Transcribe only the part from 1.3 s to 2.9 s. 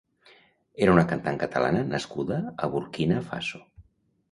catalana nascuda a